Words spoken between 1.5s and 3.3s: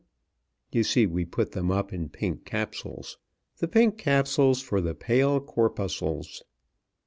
them up in pink capsules.